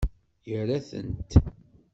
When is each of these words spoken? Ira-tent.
Ira-tent. 0.53 1.31